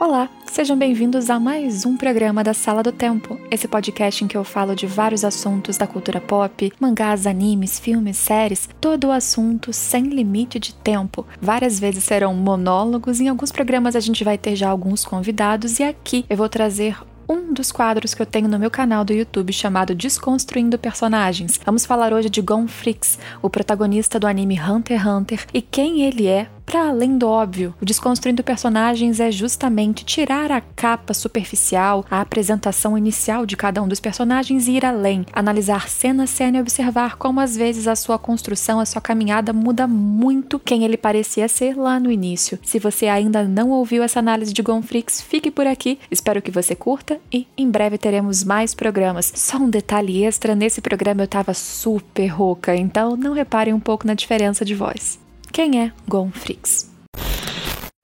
[0.00, 4.36] Olá, sejam bem-vindos a mais um programa da Sala do Tempo, esse podcast em que
[4.36, 9.72] eu falo de vários assuntos da cultura pop, mangás, animes, filmes, séries, todo o assunto
[9.72, 11.26] sem limite de tempo.
[11.42, 15.82] Várias vezes serão monólogos, em alguns programas a gente vai ter já alguns convidados e
[15.82, 16.96] aqui eu vou trazer
[17.28, 21.58] um dos quadros que eu tenho no meu canal do YouTube chamado Desconstruindo Personagens.
[21.66, 26.02] Vamos falar hoje de Gon Freaks, o protagonista do anime Hunter x Hunter e quem
[26.02, 27.74] ele é para além do óbvio.
[27.80, 33.88] O Desconstruindo Personagens é justamente tirar a capa superficial, a apresentação inicial de cada um
[33.88, 37.96] dos personagens e ir além, analisar cena a cena e observar como às vezes a
[37.96, 42.58] sua construção, a sua caminhada muda muito quem ele parecia ser lá no início.
[42.62, 45.98] Se você ainda não ouviu essa análise de Gonfrix, fique por aqui.
[46.10, 49.32] Espero que você curta e em breve teremos mais programas.
[49.34, 54.06] Só um detalhe extra, nesse programa eu tava super rouca, então não reparem um pouco
[54.06, 55.18] na diferença de voz.
[55.52, 56.90] Quem é Gon Fricks?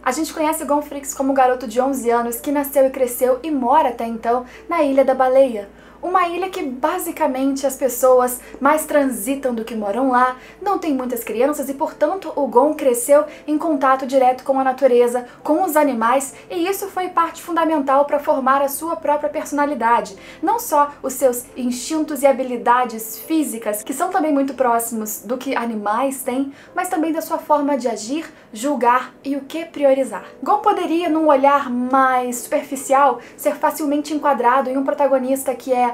[0.02, 3.38] A gente conhece Gon Fricks como um garoto de 11 anos que nasceu e cresceu
[3.42, 5.68] e mora até então na Ilha da Baleia,
[6.04, 11.24] uma ilha que basicamente as pessoas mais transitam do que moram lá, não tem muitas
[11.24, 16.34] crianças e, portanto, o Gon cresceu em contato direto com a natureza, com os animais,
[16.50, 20.14] e isso foi parte fundamental para formar a sua própria personalidade.
[20.42, 25.56] Não só os seus instintos e habilidades físicas, que são também muito próximos do que
[25.56, 30.24] animais têm, mas também da sua forma de agir, julgar e o que priorizar.
[30.42, 35.93] Gon poderia, num olhar mais superficial, ser facilmente enquadrado em um protagonista que é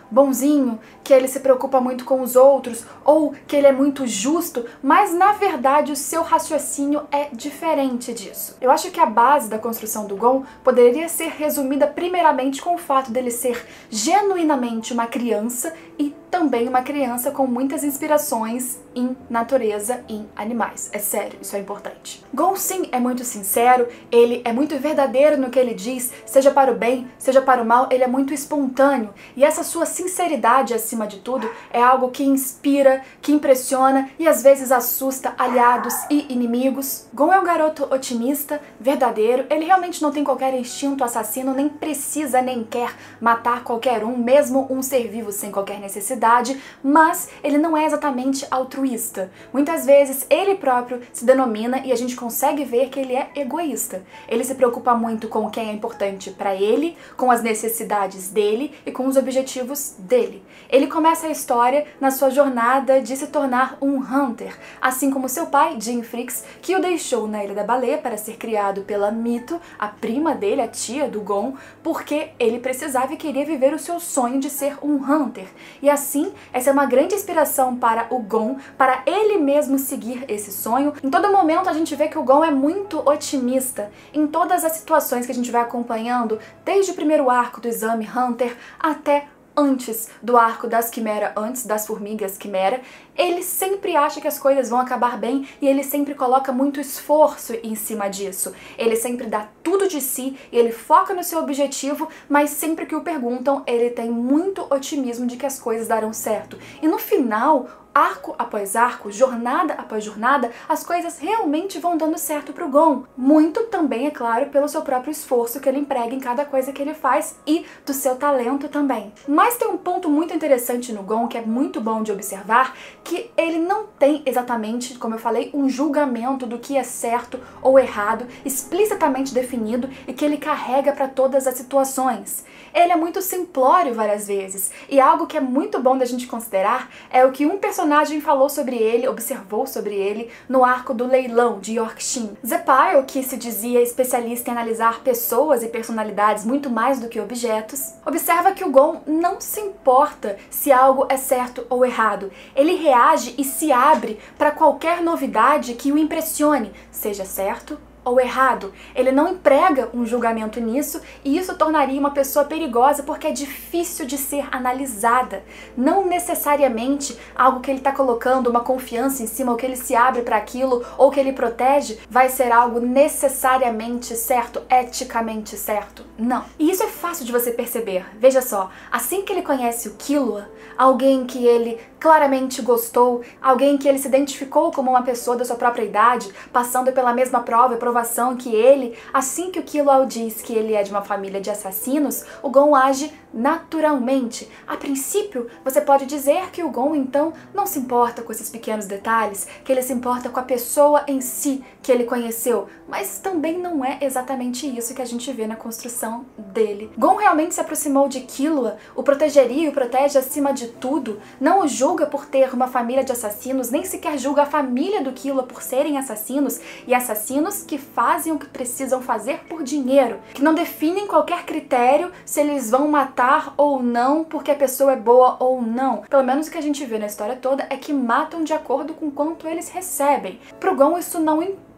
[0.11, 4.65] bonzinho, que ele se preocupa muito com os outros ou que ele é muito justo,
[4.83, 8.57] mas na verdade o seu raciocínio é diferente disso.
[8.61, 12.77] Eu acho que a base da construção do Gon poderia ser resumida primeiramente com o
[12.77, 20.03] fato dele ser genuinamente uma criança e também uma criança com muitas inspirações em natureza
[20.07, 20.89] em animais.
[20.93, 22.23] É sério, isso é importante.
[22.33, 26.71] Gon sim é muito sincero, ele é muito verdadeiro no que ele diz, seja para
[26.71, 29.13] o bem, seja para o mal, ele é muito espontâneo.
[29.35, 34.41] E essa sua sinceridade, acima de tudo, é algo que inspira, que impressiona e às
[34.41, 37.05] vezes assusta aliados e inimigos.
[37.13, 42.41] Gon é um garoto otimista, verdadeiro, ele realmente não tem qualquer instinto assassino, nem precisa
[42.41, 47.75] nem quer matar qualquer um, mesmo um ser vivo sem qualquer necessidade mas ele não
[47.75, 49.31] é exatamente altruísta.
[49.53, 54.03] Muitas vezes ele próprio se denomina e a gente consegue ver que ele é egoísta.
[54.27, 58.91] Ele se preocupa muito com quem é importante para ele, com as necessidades dele e
[58.91, 60.43] com os objetivos dele.
[60.69, 65.47] Ele começa a história na sua jornada de se tornar um hunter, assim como seu
[65.47, 69.59] pai, Jim Fricks, que o deixou na Ilha da Baleia para ser criado pela Mito,
[69.77, 73.99] a prima dele, a tia do Gon, porque ele precisava e queria viver o seu
[73.99, 75.47] sonho de ser um hunter.
[75.81, 80.25] E assim assim, essa é uma grande inspiração para o Gon, para ele mesmo seguir
[80.27, 80.93] esse sonho.
[81.01, 84.73] Em todo momento a gente vê que o Gon é muito otimista em todas as
[84.73, 90.09] situações que a gente vai acompanhando, desde o primeiro arco do exame Hunter até antes
[90.21, 92.81] do arco das Quimera, antes das formigas Quimera,
[93.15, 97.53] ele sempre acha que as coisas vão acabar bem e ele sempre coloca muito esforço
[97.63, 98.53] em cima disso.
[98.77, 103.01] Ele sempre dá tudo de si ele foca no seu objetivo, mas sempre que o
[103.01, 106.57] perguntam, ele tem muito otimismo de que as coisas darão certo.
[106.81, 112.53] E no final, arco após arco, jornada após jornada, as coisas realmente vão dando certo
[112.53, 113.03] pro Gon.
[113.17, 116.81] Muito também, é claro, pelo seu próprio esforço que ele emprega em cada coisa que
[116.81, 119.13] ele faz e do seu talento também.
[119.27, 123.29] Mas tem um ponto muito interessante no Gon que é muito bom de observar, que
[123.37, 128.25] ele não tem exatamente, como eu falei, um julgamento do que é certo ou errado
[128.45, 132.45] explicitamente definido e que ele carrega para todas as situações.
[132.73, 136.89] Ele é muito simplório várias vezes, e algo que é muito bom da gente considerar
[137.09, 137.80] é o que um personagem
[138.21, 142.37] falou sobre ele, observou sobre ele no arco do leilão de Yorkshin.
[142.45, 147.93] Zepile, que se dizia especialista em analisar pessoas e personalidades muito mais do que objetos,
[148.05, 152.31] observa que o Gon não se importa se algo é certo ou errado.
[152.55, 158.73] Ele reage e se abre para qualquer novidade que o impressione, seja certo ou errado.
[158.95, 164.05] Ele não emprega um julgamento nisso e isso tornaria uma pessoa perigosa porque é difícil
[164.05, 165.43] de ser analisada.
[165.77, 169.95] Não necessariamente algo que ele está colocando uma confiança em cima, ou que ele se
[169.95, 176.05] abre para aquilo, ou que ele protege, vai ser algo necessariamente certo, eticamente certo.
[176.17, 176.45] Não.
[176.57, 178.05] E isso é fácil de você perceber.
[178.17, 183.87] Veja só, assim que ele conhece o Killua, alguém que ele claramente gostou, alguém que
[183.87, 187.77] ele se identificou como uma pessoa da sua própria idade, passando pela mesma prova e
[187.91, 191.49] aprovação que ele, assim que o Killua diz que ele é de uma família de
[191.49, 194.49] assassinos, o Gon age naturalmente.
[194.67, 198.85] A princípio, você pode dizer que o Gon então não se importa com esses pequenos
[198.85, 203.57] detalhes, que ele se importa com a pessoa em si que ele conheceu, mas também
[203.57, 206.91] não é exatamente isso que a gente vê na construção dele.
[206.97, 211.61] Gon realmente se aproximou de Killua, o protegeria e o protege acima de tudo, não
[211.61, 215.43] o julga por ter uma família de assassinos, nem sequer julga a família do Killua
[215.43, 220.53] por serem assassinos e assassinos que fazem o que precisam fazer por dinheiro, que não
[220.53, 225.61] definem qualquer critério se eles vão matar ou não porque a pessoa é boa ou
[225.61, 226.03] não.
[226.09, 228.93] Pelo menos o que a gente vê na história toda é que matam de acordo
[228.93, 230.39] com quanto eles recebem.
[230.59, 231.70] Pro Gon isso não importa.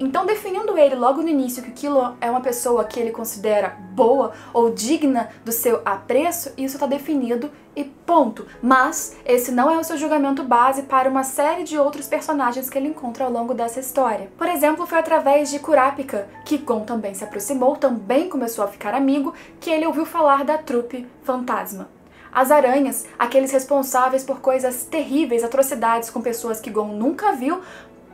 [0.00, 4.32] Então, definindo ele logo no início que aquilo é uma pessoa que ele considera boa
[4.54, 8.46] ou digna do seu apreço, isso está definido e ponto.
[8.62, 12.78] Mas esse não é o seu julgamento base para uma série de outros personagens que
[12.78, 14.30] ele encontra ao longo dessa história.
[14.38, 18.94] Por exemplo, foi através de Kurapika que Gon também se aproximou, também começou a ficar
[18.94, 21.94] amigo, que ele ouviu falar da trupe fantasma.
[22.32, 27.62] As aranhas, aqueles responsáveis por coisas terríveis, atrocidades com pessoas que Gon nunca viu,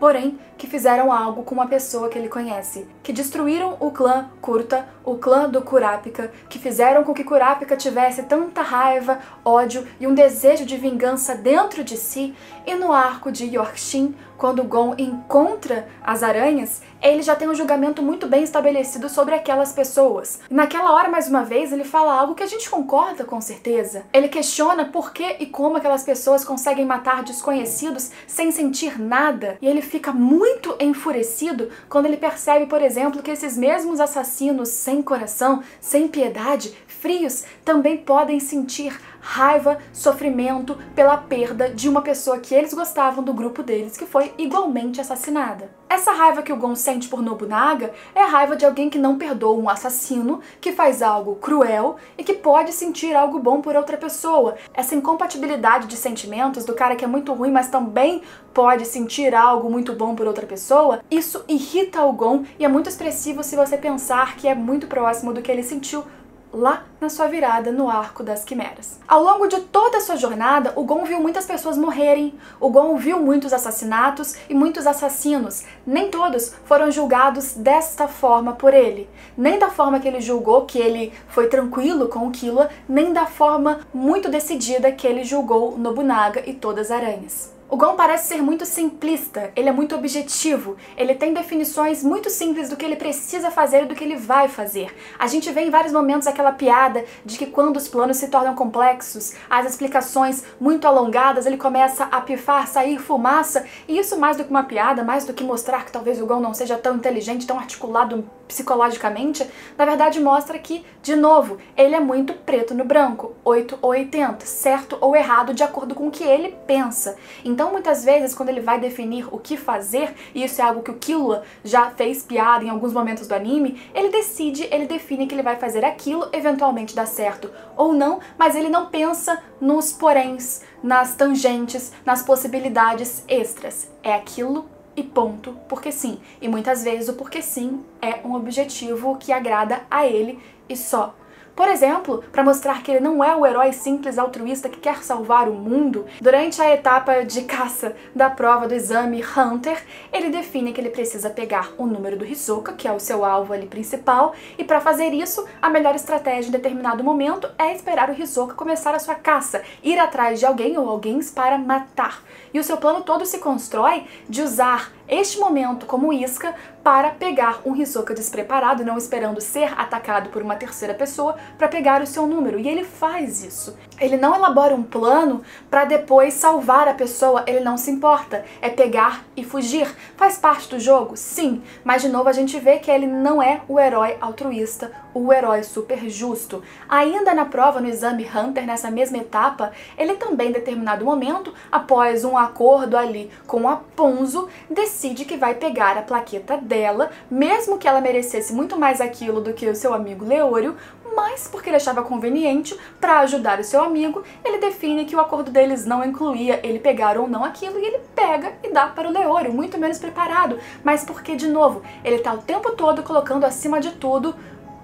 [0.03, 4.89] porém que fizeram algo com uma pessoa que ele conhece, que destruíram o clã Kurta,
[5.05, 10.13] o clã do Kurapika, que fizeram com que Kurapika tivesse tanta raiva, ódio e um
[10.13, 12.35] desejo de vingança dentro de si,
[12.67, 18.03] e no arco de Yorkshin, quando Gon encontra as aranhas, ele já tem um julgamento
[18.03, 20.41] muito bem estabelecido sobre aquelas pessoas.
[20.49, 24.05] Naquela hora, mais uma vez, ele fala algo que a gente concorda com certeza.
[24.13, 29.67] Ele questiona por que e como aquelas pessoas conseguem matar desconhecidos sem sentir nada, e
[29.67, 35.63] ele fica muito enfurecido quando ele percebe, por exemplo, que esses mesmos assassinos sem coração,
[35.81, 42.75] sem piedade, frios, também podem sentir raiva, sofrimento pela perda de uma pessoa que eles
[42.75, 45.71] gostavam do grupo deles que foi igualmente assassinada.
[45.89, 49.57] Essa raiva que o Gon sente por Nobunaga é raiva de alguém que não perdoa
[49.57, 54.57] um assassino, que faz algo cruel e que pode sentir algo bom por outra pessoa.
[54.75, 58.23] Essa incompatibilidade de sentimentos do cara que é muito ruim, mas também
[58.53, 62.89] pode sentir algo muito bom por outra pessoa, isso irrita o Gon e é muito
[62.89, 66.05] expressivo se você pensar que é muito próximo do que ele sentiu
[66.53, 69.01] lá na sua virada no Arco das Quimeras.
[69.09, 72.97] Ao longo de toda a sua jornada, o Gon viu muitas pessoas morrerem, o Gon
[72.97, 75.65] viu muitos assassinatos e muitos assassinos.
[75.87, 79.09] Nem todos foram julgados desta forma por ele.
[79.37, 83.27] Nem da forma que ele julgou que ele foi tranquilo com o Killua, nem da
[83.27, 87.62] forma muito decidida que ele julgou Nobunaga e todas as aranhas.
[87.73, 92.69] O Gon parece ser muito simplista, ele é muito objetivo, ele tem definições muito simples
[92.69, 94.95] do que ele precisa fazer e do que ele vai fazer.
[95.19, 98.55] A gente vê em vários momentos aquela piada de que quando os planos se tornam
[98.55, 104.45] complexos, as explicações muito alongadas, ele começa a pifar, sair fumaça, e isso mais do
[104.45, 107.47] que uma piada, mais do que mostrar que talvez o Gon não seja tão inteligente,
[107.47, 108.23] tão articulado
[108.53, 109.47] psicologicamente,
[109.79, 114.45] na verdade mostra que, de novo, ele é muito preto no branco, 8 ou 80,
[114.45, 117.17] certo ou errado de acordo com o que ele pensa.
[117.45, 120.91] Então, muitas vezes, quando ele vai definir o que fazer, e isso é algo que
[120.91, 125.35] o Killua já fez piada em alguns momentos do anime, ele decide, ele define que
[125.35, 130.63] ele vai fazer aquilo, eventualmente dá certo ou não, mas ele não pensa nos poréns,
[130.83, 133.91] nas tangentes, nas possibilidades extras.
[134.03, 134.67] É aquilo
[134.97, 136.19] e ponto, porque sim.
[136.41, 141.15] E muitas vezes o porque sim é um objetivo que agrada a ele e só.
[141.63, 145.49] Por exemplo, para mostrar que ele não é o herói simples altruísta que quer salvar
[145.49, 149.81] o mundo, durante a etapa de caça da prova do exame Hunter,
[150.13, 153.53] ele define que ele precisa pegar o número do Hisoka, que é o seu alvo
[153.53, 158.21] ali principal, e para fazer isso, a melhor estratégia em determinado momento é esperar o
[158.21, 162.25] Hisoka começar a sua caça, ir atrás de alguém ou alguém para matar.
[162.53, 167.61] E o seu plano todo se constrói de usar este momento como isca para pegar
[167.65, 172.27] um Hisoka despreparado, não esperando ser atacado por uma terceira pessoa, para pegar o seu
[172.27, 172.59] número.
[172.59, 173.77] E ele faz isso.
[174.03, 178.45] Ele não elabora um plano para depois salvar a pessoa, ele não se importa.
[178.61, 179.87] É pegar e fugir.
[180.17, 181.17] Faz parte do jogo?
[181.17, 185.33] Sim, mas de novo a gente vê que ele não é o herói altruísta, o
[185.33, 186.65] herói super justo.
[186.89, 192.25] Ainda na prova, no exame Hunter, nessa mesma etapa, ele também, em determinado momento, após
[192.25, 197.87] um acordo ali com a Ponzo, decide que vai pegar a plaqueta dela, mesmo que
[197.87, 200.77] ela merecesse muito mais aquilo do que o seu amigo Leório,
[201.15, 205.51] mas porque ele achava conveniente para ajudar o seu amigo, ele define que o acordo
[205.51, 209.13] deles não incluía ele pegar ou não aquilo e ele pega e dá para o
[209.13, 213.81] Leório, muito menos preparado, mas porque de novo, ele está o tempo todo colocando acima
[213.81, 214.35] de tudo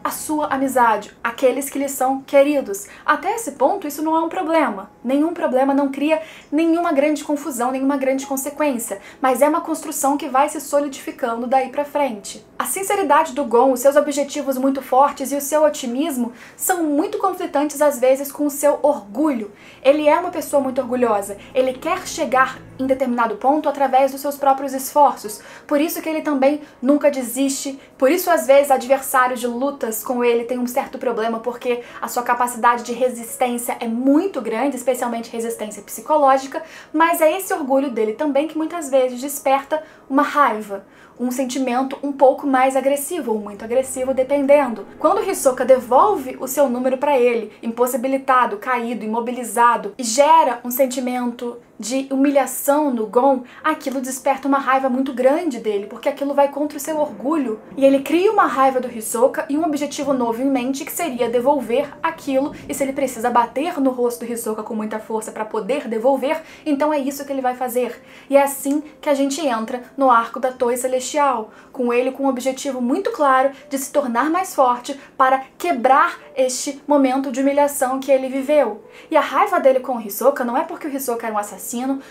[0.08, 2.86] a sua amizade, aqueles que lhe são queridos.
[3.04, 4.90] Até esse ponto, isso não é um problema.
[5.04, 10.26] Nenhum problema não cria nenhuma grande confusão, nenhuma grande consequência, mas é uma construção que
[10.26, 12.42] vai se solidificando daí para frente.
[12.58, 17.18] A sinceridade do Gon, os seus objetivos muito fortes e o seu otimismo são muito
[17.18, 19.52] conflitantes às vezes com o seu orgulho.
[19.82, 21.36] Ele é uma pessoa muito orgulhosa.
[21.54, 25.40] Ele quer chegar em determinado ponto através dos seus próprios esforços.
[25.66, 27.78] Por isso que ele também nunca desiste.
[27.96, 32.08] Por isso às vezes adversários de lutas com ele têm um certo problema porque a
[32.08, 36.62] sua capacidade de resistência é muito grande, especialmente resistência psicológica,
[36.92, 40.84] mas é esse orgulho dele também que muitas vezes desperta uma raiva,
[41.18, 44.86] um sentimento um pouco mais agressivo ou muito agressivo, dependendo.
[44.98, 51.58] Quando Hisoka devolve o seu número para ele, impossibilitado, caído, imobilizado, e gera um sentimento
[51.78, 56.76] de humilhação no Gon, aquilo desperta uma raiva muito grande dele, porque aquilo vai contra
[56.76, 57.60] o seu orgulho.
[57.76, 61.28] E ele cria uma raiva do Hisoka e um objetivo novo em mente que seria
[61.28, 65.44] devolver aquilo, e se ele precisa bater no rosto do Hisoka com muita força para
[65.44, 68.02] poder devolver, então é isso que ele vai fazer.
[68.28, 72.24] E é assim que a gente entra no arco da Torre Celestial, com ele com
[72.24, 77.98] um objetivo muito claro de se tornar mais forte para quebrar este momento de humilhação
[77.98, 78.84] que ele viveu.
[79.10, 81.67] E a raiva dele com o Hisoka não é porque o Hisoka era um assassino,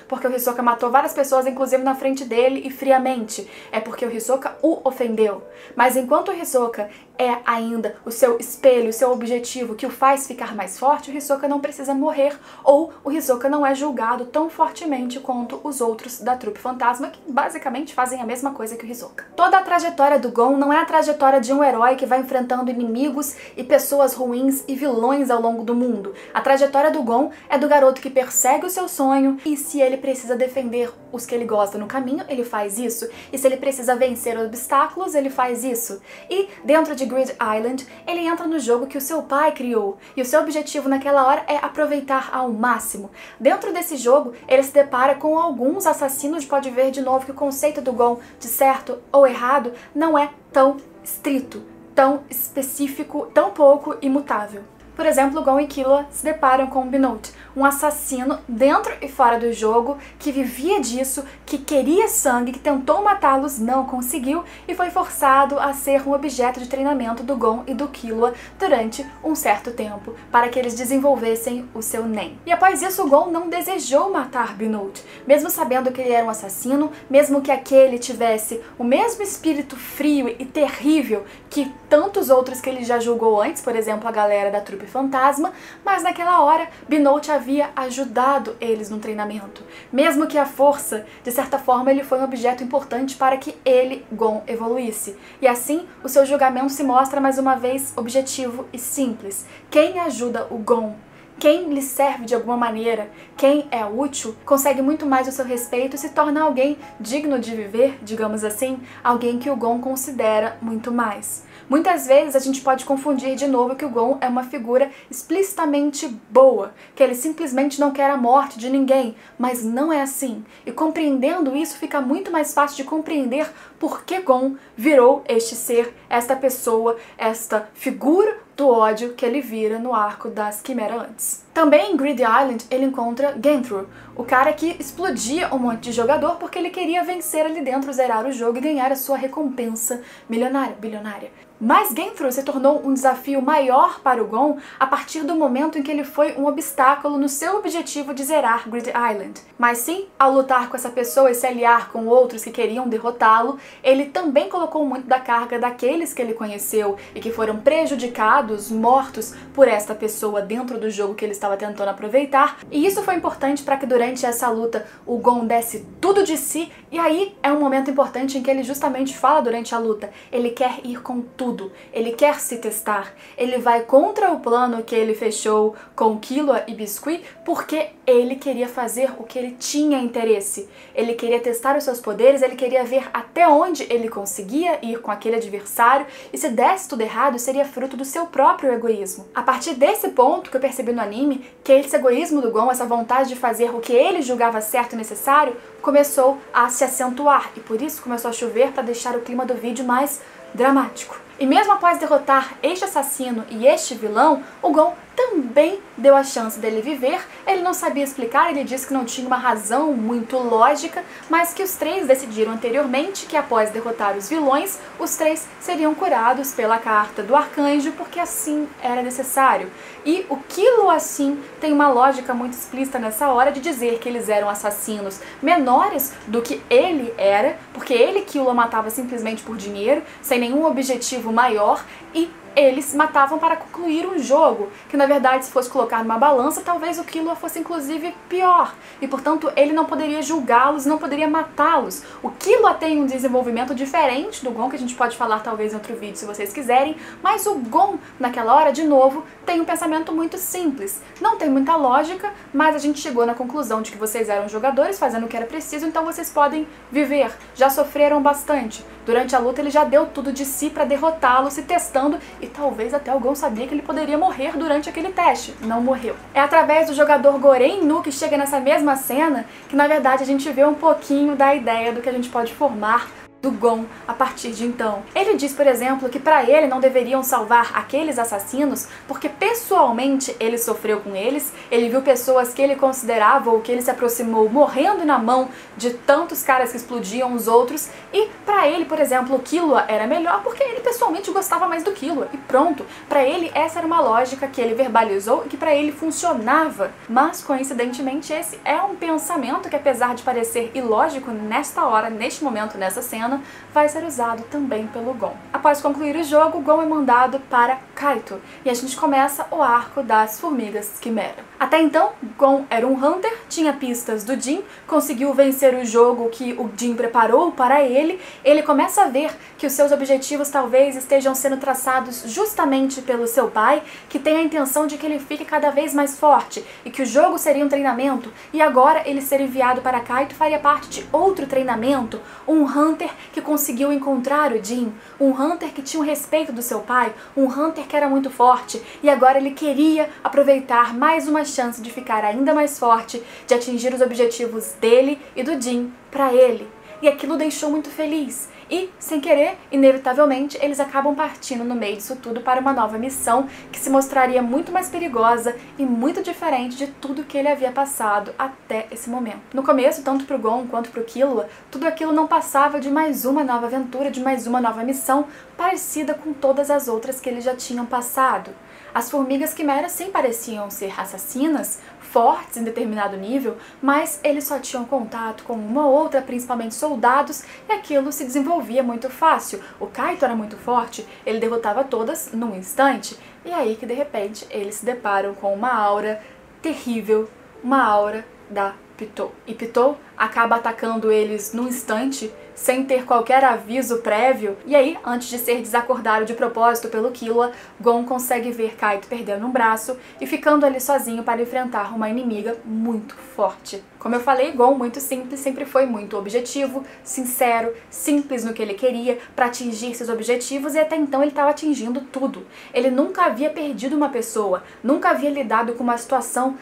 [0.07, 3.47] porque o Hisoka matou várias pessoas, inclusive na frente dele e friamente.
[3.71, 5.43] É porque o Hisoka o ofendeu.
[5.75, 10.27] Mas enquanto o Hisoka é ainda o seu espelho, o seu objetivo que o faz
[10.27, 14.49] ficar mais forte, o Hisoka não precisa morrer ou o Hisoka não é julgado tão
[14.49, 18.89] fortemente quanto os outros da trupe fantasma que basicamente fazem a mesma coisa que o
[18.89, 19.25] Hisoka.
[19.35, 22.69] Toda a trajetória do Gon não é a trajetória de um herói que vai enfrentando
[22.69, 26.13] inimigos e pessoas ruins e vilões ao longo do mundo.
[26.33, 29.95] A trajetória do Gon é do garoto que persegue o seu sonho e se ele
[29.95, 33.09] precisa defender os que ele gosta no caminho, ele faz isso.
[33.31, 36.01] E se ele precisa vencer obstáculos, ele faz isso.
[36.29, 40.21] E dentro de Grid Island, ele entra no jogo que o seu pai criou, e
[40.21, 43.09] o seu objetivo naquela hora é aproveitar ao máximo.
[43.39, 47.35] Dentro desse jogo, ele se depara com alguns assassinos, pode ver de novo que o
[47.35, 51.63] conceito do Gon de certo ou errado não é tão estrito,
[51.95, 54.63] tão específico, tão pouco imutável.
[54.97, 59.51] Por exemplo, Gon e Killua se deparam com Binote, um assassino dentro e fora do
[59.51, 65.59] jogo que vivia disso, que queria sangue, que tentou matá-los, não conseguiu e foi forçado
[65.59, 70.13] a ser um objeto de treinamento do Gon e do Killua durante um certo tempo,
[70.31, 72.37] para que eles desenvolvessem o seu Nen.
[72.45, 76.29] E após isso, o Gon não desejou matar Binote, mesmo sabendo que ele era um
[76.29, 82.69] assassino, mesmo que aquele tivesse o mesmo espírito frio e terrível que tantos outros que
[82.69, 87.31] ele já julgou antes, por exemplo, a galera da trupe fantasma, mas naquela hora Binote
[87.47, 89.63] havia ajudado eles no treinamento.
[89.89, 94.05] Mesmo que a força, de certa forma, ele foi um objeto importante para que ele,
[94.11, 95.15] Gon, evoluísse.
[95.41, 99.45] E assim, o seu julgamento se mostra mais uma vez objetivo e simples.
[99.71, 100.95] Quem ajuda o Gon
[101.39, 105.95] quem lhe serve de alguma maneira, quem é útil, consegue muito mais o seu respeito
[105.95, 110.91] e se torna alguém digno de viver, digamos assim, alguém que o Gon considera muito
[110.91, 111.43] mais.
[111.69, 116.07] Muitas vezes a gente pode confundir de novo que o Gon é uma figura explicitamente
[116.29, 120.45] boa, que ele simplesmente não quer a morte de ninguém, mas não é assim.
[120.65, 125.93] E compreendendo isso fica muito mais fácil de compreender por que Gon virou este ser,
[126.09, 131.45] esta pessoa, esta figura do ódio que ele vira no arco das Quimera antes.
[131.53, 136.37] Também em Greedy Island ele encontra Genthru, o cara que explodia um monte de jogador
[136.37, 140.75] porque ele queria vencer ali dentro, zerar o jogo e ganhar a sua recompensa milionária,
[140.79, 141.31] bilionária.
[141.59, 145.81] Mas Genthru se tornou um desafio maior para o Gon a partir do momento em
[145.81, 149.41] que ele foi um obstáculo no seu objetivo de zerar Grid Island.
[149.57, 153.57] Mas sim, ao lutar com essa pessoa e se aliar com outros que queriam derrotá-lo,
[153.83, 159.33] ele também colocou muito da carga daqueles que ele conheceu e que foram prejudicados, mortos
[159.53, 162.59] por esta pessoa dentro do jogo que ele estava tentando aproveitar.
[162.71, 166.71] E isso foi importante para que durante essa luta o Gon desse tudo de si,
[166.91, 170.51] e aí é um momento importante em que ele justamente fala durante a luta: ele
[170.51, 171.71] quer ir com tudo.
[171.91, 173.13] Ele quer se testar.
[173.37, 178.67] Ele vai contra o plano que ele fechou com Killua e Biscuit porque ele queria
[178.67, 180.69] fazer o que ele tinha interesse.
[180.95, 183.56] Ele queria testar os seus poderes, ele queria ver até onde
[183.89, 188.25] ele conseguia ir com aquele adversário e se desse tudo errado seria fruto do seu
[188.27, 189.27] próprio egoísmo.
[189.33, 192.85] A partir desse ponto que eu percebi no anime, que esse egoísmo do Gon, essa
[192.85, 197.59] vontade de fazer o que ele julgava certo e necessário, começou a se acentuar e
[197.59, 200.21] por isso começou a chover para deixar o clima do vídeo mais
[200.53, 201.17] dramático.
[201.39, 206.59] E mesmo após derrotar este assassino e este vilão, o Gon também deu a chance
[206.59, 207.19] dele viver.
[207.47, 211.63] Ele não sabia explicar, ele disse que não tinha uma razão muito lógica, mas que
[211.63, 217.23] os três decidiram anteriormente que após derrotar os vilões, os três seriam curados pela carta
[217.23, 219.71] do arcanjo, porque assim era necessário.
[220.05, 224.29] E o Kilo assim tem uma lógica muito explícita nessa hora de dizer que eles
[224.29, 230.39] eram assassinos menores do que ele era, porque ele Kilo matava simplesmente por dinheiro, sem
[230.39, 231.83] nenhum objetivo maior
[232.13, 236.61] e eles matavam para concluir um jogo, que na verdade, se fosse colocar numa balança,
[236.61, 242.01] talvez o Killua fosse inclusive pior, e portanto ele não poderia julgá-los, não poderia matá-los.
[242.23, 245.75] O Killua tem um desenvolvimento diferente do Gon, que a gente pode falar talvez em
[245.75, 250.11] outro vídeo se vocês quiserem, mas o Gon, naquela hora, de novo, tem um pensamento
[250.11, 250.99] muito simples.
[251.21, 254.97] Não tem muita lógica, mas a gente chegou na conclusão de que vocês eram jogadores
[254.97, 257.31] fazendo o que era preciso, então vocês podem viver.
[257.53, 258.83] Já sofreram bastante.
[259.07, 262.93] Durante a luta ele já deu tudo de si para derrotá-lo, se testando e talvez
[262.93, 265.55] até Gon sabia que ele poderia morrer durante aquele teste.
[265.61, 266.13] Não morreu.
[266.33, 270.25] É através do jogador Goren Nu que chega nessa mesma cena que na verdade a
[270.25, 273.07] gente vê um pouquinho da ideia do que a gente pode formar
[273.47, 275.03] do Gon a partir de então.
[275.15, 280.57] Ele diz, por exemplo, que para ele não deveriam salvar aqueles assassinos porque pessoalmente ele
[280.57, 285.05] sofreu com eles, ele viu pessoas que ele considerava ou que ele se aproximou morrendo
[285.05, 289.85] na mão de tantos caras que explodiam os outros e para ele, por exemplo, Killua
[289.87, 292.85] era melhor porque ele pessoalmente gostava mais do Killua e pronto.
[293.07, 296.91] Para ele essa era uma lógica que ele verbalizou e que para ele funcionava.
[297.07, 302.77] Mas coincidentemente esse é um pensamento que apesar de parecer ilógico nesta hora, neste momento,
[302.77, 303.36] nessa cena
[303.73, 305.35] vai ser usado também pelo Gon.
[305.51, 310.01] Após concluir o jogo, Gon é mandado para Kaito e a gente começa o arco
[310.03, 311.45] das Formigas Quimera.
[311.59, 316.53] Até então, Gon era um Hunter, tinha pistas do Jin, conseguiu vencer o jogo que
[316.53, 318.21] o Jin preparou para ele.
[318.43, 323.49] Ele começa a ver que os seus objetivos talvez estejam sendo traçados justamente pelo seu
[323.49, 327.01] pai, que tem a intenção de que ele fique cada vez mais forte e que
[327.01, 328.31] o jogo seria um treinamento.
[328.53, 333.41] E agora ele ser enviado para Kaito faria parte de outro treinamento, um Hunter que
[333.41, 337.85] conseguiu encontrar o Jin, um Hunter que tinha o respeito do seu pai, um Hunter
[337.85, 342.53] que era muito forte e agora ele queria aproveitar mais uma chance de ficar ainda
[342.53, 346.67] mais forte, de atingir os objetivos dele e do Jin para ele.
[347.01, 348.49] E aquilo deixou muito feliz.
[348.69, 353.47] E, sem querer, inevitavelmente, eles acabam partindo no meio disso tudo para uma nova missão
[353.71, 358.33] que se mostraria muito mais perigosa e muito diferente de tudo que ele havia passado
[358.37, 359.39] até esse momento.
[359.53, 362.89] No começo, tanto para o Gon quanto para o Killua, tudo aquilo não passava de
[362.89, 367.29] mais uma nova aventura, de mais uma nova missão, parecida com todas as outras que
[367.29, 368.51] eles já tinham passado.
[368.93, 371.79] As formigas quimeras sim pareciam ser assassinas,
[372.11, 377.43] fortes em determinado nível, mas eles só tinham contato com uma ou outra, principalmente soldados,
[377.67, 379.61] e aquilo se desenvolvia muito fácil.
[379.79, 384.47] O Kaito era muito forte, ele derrotava todas num instante, e aí que de repente
[384.49, 386.21] eles se deparam com uma aura
[386.61, 387.29] terrível,
[387.63, 389.31] uma aura da Pitou.
[389.45, 394.57] E Pitou acaba atacando eles num instante, sem ter qualquer aviso prévio.
[394.65, 399.45] E aí, antes de ser desacordado de propósito pelo Killua, Gon consegue ver Kaito perdendo
[399.45, 403.83] um braço e ficando ali sozinho para enfrentar uma inimiga muito forte.
[403.99, 408.73] Como eu falei, Gon, muito simples, sempre foi muito objetivo, sincero, simples no que ele
[408.73, 412.45] queria para atingir seus objetivos e até então ele estava atingindo tudo.
[412.73, 416.57] Ele nunca havia perdido uma pessoa, nunca havia lidado com uma situação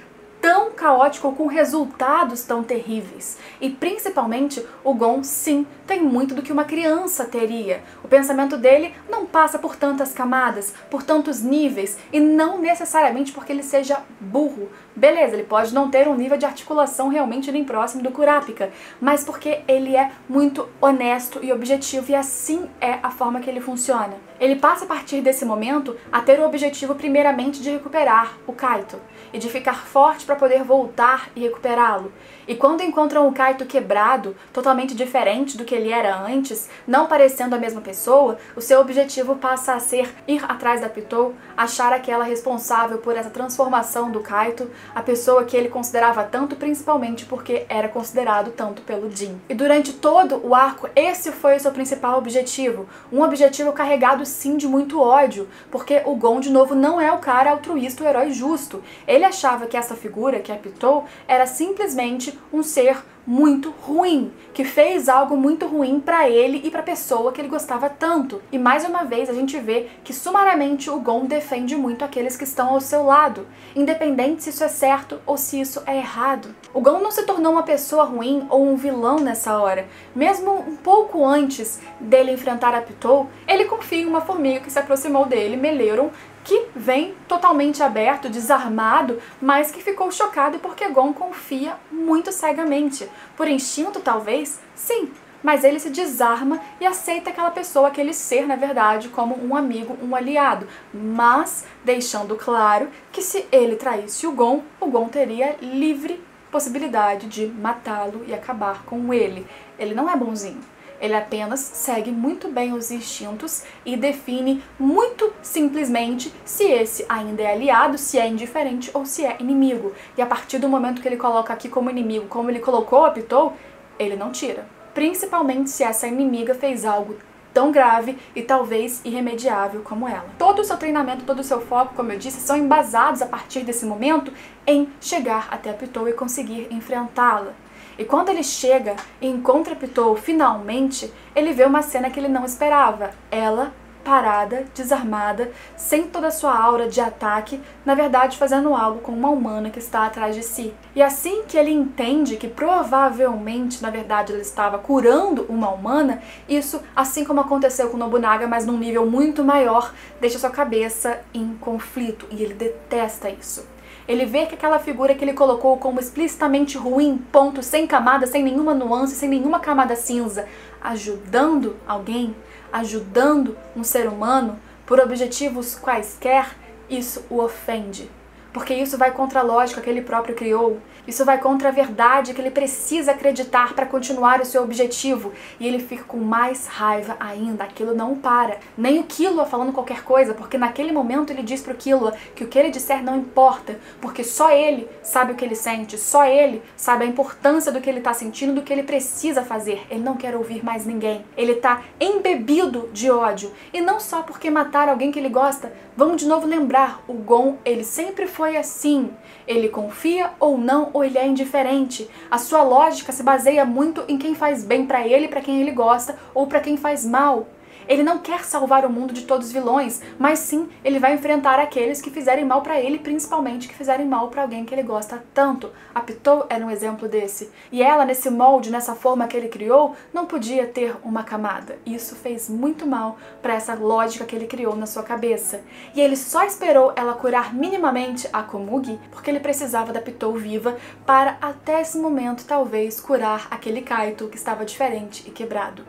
[0.45, 3.39] tão caótico com resultados tão terríveis.
[3.59, 7.81] E principalmente, o Gon, sim, tem muito do que uma criança teria.
[8.03, 13.51] O pensamento dele não passa por tantas camadas, por tantos níveis, e não necessariamente porque
[13.51, 14.69] ele seja burro.
[14.95, 19.23] Beleza, ele pode não ter um nível de articulação realmente nem próximo do Kurapika, mas
[19.23, 24.13] porque ele é muito honesto e objetivo, e assim é a forma que ele funciona.
[24.39, 29.01] Ele passa a partir desse momento a ter o objetivo primeiramente de recuperar o Kaito
[29.35, 32.11] e de ficar forte para poder voltar e recuperá-lo.
[32.47, 37.53] E quando encontram o Kaito quebrado, totalmente diferente do que ele era antes, não parecendo
[37.53, 42.23] a mesma pessoa, o seu objetivo passa a ser ir atrás da Pitou, achar aquela
[42.23, 47.89] responsável por essa transformação do Kaito, a pessoa que ele considerava tanto, principalmente porque era
[47.89, 49.41] considerado tanto pelo Jin.
[49.49, 54.55] E durante todo o arco, esse foi o seu principal objetivo, um objetivo carregado sim
[54.55, 58.31] de muito ódio, porque o Gon de novo não é o cara altruísta, o herói
[58.31, 58.81] justo.
[59.05, 64.31] Ele achava que essa figura, que é a Pitou, era simplesmente um ser muito ruim,
[64.53, 68.41] que fez algo muito ruim para ele e para a pessoa que ele gostava tanto.
[68.51, 72.43] E mais uma vez a gente vê que sumariamente o Gon defende muito aqueles que
[72.43, 76.53] estão ao seu lado, independente se isso é certo ou se isso é errado.
[76.73, 79.87] O Gon não se tornou uma pessoa ruim ou um vilão nessa hora.
[80.15, 84.79] Mesmo um pouco antes dele enfrentar a Pitou, ele confia em uma formiga que se
[84.79, 86.11] aproximou dele, Meleuron,
[86.45, 93.09] que vem totalmente aberto, desarmado, mas que ficou chocado porque Gon confia muito cegamente.
[93.35, 94.59] Por instinto, talvez?
[94.75, 95.11] Sim,
[95.43, 99.97] mas ele se desarma e aceita aquela pessoa, aquele ser, na verdade, como um amigo,
[100.03, 106.23] um aliado, mas deixando claro que se ele traísse o Gon, o Gon teria livre
[106.51, 109.45] possibilidade de matá-lo e acabar com ele.
[109.77, 110.61] Ele não é bonzinho.
[111.05, 117.53] Ele apenas segue muito bem os instintos e define muito simplesmente se esse ainda é
[117.53, 119.93] aliado, se é indiferente ou se é inimigo.
[120.17, 123.53] E a partir do momento que ele coloca aqui como inimigo, como ele colocou, optou,
[123.99, 124.67] ele não tira.
[124.95, 127.15] Principalmente se essa inimiga fez algo
[127.53, 130.25] tão grave e talvez irremediável como ela.
[130.39, 133.59] Todo o seu treinamento, todo o seu foco, como eu disse, são embasados a partir
[133.59, 134.33] desse momento
[134.65, 137.53] em chegar até a Pitou e conseguir enfrentá-la.
[137.97, 142.45] E quando ele chega e encontra Pitou finalmente, ele vê uma cena que ele não
[142.45, 143.11] esperava.
[143.31, 143.73] Ela
[144.05, 149.31] parada, desarmada, sem toda a sua aura de ataque, na verdade fazendo algo com uma
[149.31, 150.71] humana que está atrás de si.
[150.95, 156.79] E assim que ele entende que provavelmente, na verdade, ela estava curando uma humana, isso,
[156.95, 162.27] assim como aconteceu com Nobunaga, mas num nível muito maior, deixa sua cabeça em conflito
[162.29, 163.74] e ele detesta isso.
[164.07, 168.43] Ele vê que aquela figura que ele colocou como explicitamente ruim, ponto, sem camada, sem
[168.43, 170.47] nenhuma nuance, sem nenhuma camada cinza,
[170.81, 172.35] ajudando alguém,
[172.71, 176.55] ajudando um ser humano por objetivos quaisquer,
[176.89, 178.09] isso o ofende
[178.55, 180.79] porque isso vai contra a lógica que ele próprio criou.
[181.05, 185.33] Isso vai contra a verdade que ele precisa acreditar para continuar o seu objetivo.
[185.59, 187.65] E ele fica com mais raiva ainda.
[187.65, 188.57] Aquilo não para.
[188.77, 192.47] Nem o Killua falando qualquer coisa, porque naquele momento ele diz pro Killua que o
[192.47, 196.63] que ele disser não importa, porque só ele sabe o que ele sente, só ele
[196.77, 199.85] sabe a importância do que ele tá sentindo, do que ele precisa fazer.
[199.89, 201.25] Ele não quer ouvir mais ninguém.
[201.35, 203.51] Ele tá embebido de ódio.
[203.73, 205.73] E não só porque matar alguém que ele gosta.
[205.97, 209.09] Vamos de novo lembrar, o Gon, ele sempre foi foi assim.
[209.47, 212.07] Ele confia ou não, ou ele é indiferente.
[212.29, 215.71] A sua lógica se baseia muito em quem faz bem para ele, para quem ele
[215.71, 217.47] gosta, ou para quem faz mal.
[217.87, 221.59] Ele não quer salvar o mundo de todos os vilões, mas sim ele vai enfrentar
[221.59, 225.23] aqueles que fizerem mal para ele, principalmente que fizerem mal para alguém que ele gosta
[225.33, 225.71] tanto.
[225.93, 227.51] A Pitou era um exemplo desse.
[227.71, 231.77] E ela, nesse molde, nessa forma que ele criou, não podia ter uma camada.
[231.85, 235.61] Isso fez muito mal para essa lógica que ele criou na sua cabeça.
[235.93, 240.77] E ele só esperou ela curar minimamente a Komugi porque ele precisava da Pitou viva
[241.05, 245.85] para até esse momento talvez curar aquele Kaito que estava diferente e quebrado.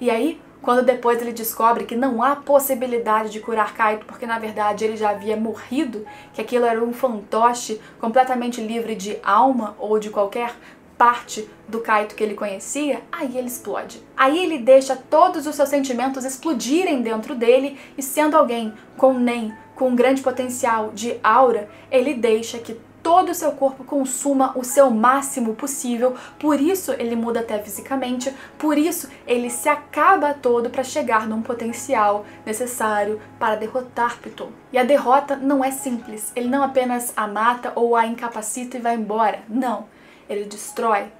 [0.00, 4.38] E aí, quando depois ele descobre que não há possibilidade de curar Kaito, porque na
[4.38, 9.98] verdade ele já havia morrido, que aquilo era um fantoche completamente livre de alma ou
[9.98, 10.54] de qualquer
[10.98, 14.02] parte do Kaito que ele conhecia, aí ele explode.
[14.14, 19.54] Aí ele deixa todos os seus sentimentos explodirem dentro dele e sendo alguém com nem
[19.74, 22.78] com um grande potencial de aura, ele deixa que
[23.10, 28.32] todo o seu corpo consuma o seu máximo possível, por isso ele muda até fisicamente,
[28.56, 34.50] por isso ele se acaba todo para chegar num potencial necessário para derrotar Piton.
[34.72, 38.80] E a derrota não é simples, ele não apenas a mata ou a incapacita e
[38.80, 39.86] vai embora, não,
[40.28, 41.10] ele destrói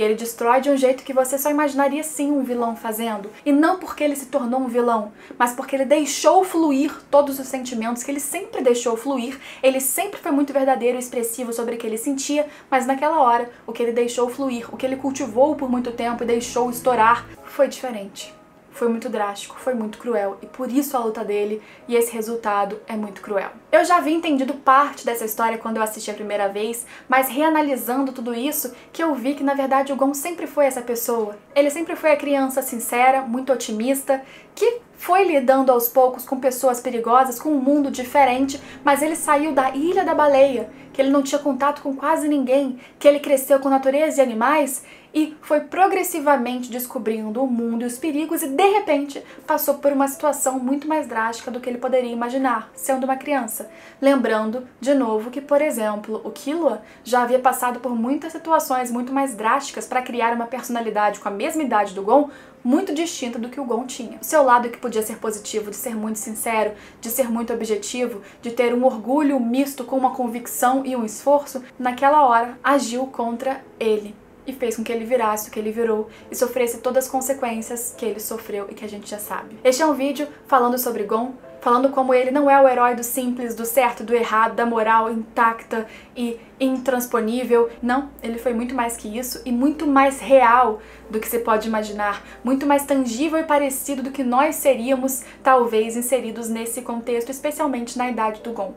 [0.00, 3.28] e ele destrói de um jeito que você só imaginaria sim um vilão fazendo.
[3.44, 7.46] E não porque ele se tornou um vilão, mas porque ele deixou fluir todos os
[7.46, 9.38] sentimentos que ele sempre deixou fluir.
[9.62, 13.50] Ele sempre foi muito verdadeiro e expressivo sobre o que ele sentia, mas naquela hora,
[13.66, 17.26] o que ele deixou fluir, o que ele cultivou por muito tempo e deixou estourar,
[17.44, 18.39] foi diferente
[18.70, 22.80] foi muito drástico, foi muito cruel e por isso a luta dele e esse resultado
[22.86, 23.50] é muito cruel.
[23.70, 28.12] Eu já havia entendido parte dessa história quando eu assisti a primeira vez, mas reanalisando
[28.12, 31.36] tudo isso, que eu vi que na verdade o Gon sempre foi essa pessoa.
[31.54, 34.22] Ele sempre foi a criança sincera, muito otimista,
[34.54, 39.52] que foi lidando aos poucos com pessoas perigosas, com um mundo diferente, mas ele saiu
[39.52, 43.58] da Ilha da Baleia, que ele não tinha contato com quase ninguém, que ele cresceu
[43.60, 48.68] com natureza e animais e foi progressivamente descobrindo o mundo e os perigos e de
[48.68, 53.16] repente passou por uma situação muito mais drástica do que ele poderia imaginar, sendo uma
[53.16, 53.68] criança.
[54.00, 59.12] Lembrando, de novo, que, por exemplo, o Killua já havia passado por muitas situações muito
[59.12, 62.30] mais drásticas para criar uma personalidade com a mesma idade do Gon,
[62.62, 64.18] muito distinta do que o Gon tinha.
[64.20, 68.20] O seu lado que podia ser positivo, de ser muito sincero, de ser muito objetivo,
[68.42, 73.64] de ter um orgulho misto com uma convicção e um esforço, naquela hora agiu contra
[73.78, 74.14] ele.
[74.46, 77.94] e fez com que ele virasse o que ele virou e sofresse todas as consequências
[77.96, 79.58] que ele sofreu e que a gente já sabe.
[79.62, 83.04] Este é um vídeo falando sobre Gon, falando como ele não é o herói do
[83.04, 87.70] simples, do certo, do errado, da moral intacta e intransponível.
[87.82, 91.68] Não, ele foi muito mais que isso e muito mais real do que você pode
[91.68, 97.98] imaginar, muito mais tangível e parecido do que nós seríamos, talvez, inseridos nesse contexto, especialmente
[97.98, 98.74] na idade do Gon.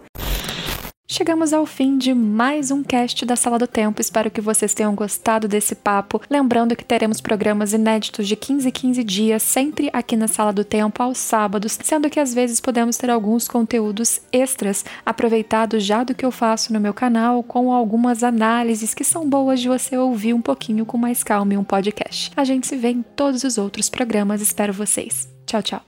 [1.15, 4.01] Chegamos ao fim de mais um cast da Sala do Tempo.
[4.01, 6.19] Espero que vocês tenham gostado desse papo.
[6.27, 10.65] Lembrando que teremos programas inéditos de 15 em 15 dias, sempre aqui na Sala do
[10.65, 16.15] Tempo, aos sábados, sendo que às vezes podemos ter alguns conteúdos extras aproveitados já do
[16.15, 20.33] que eu faço no meu canal, com algumas análises que são boas de você ouvir
[20.33, 22.31] um pouquinho com mais calma em um podcast.
[22.35, 24.41] A gente se vê em todos os outros programas.
[24.41, 25.29] Espero vocês.
[25.45, 25.81] Tchau, tchau.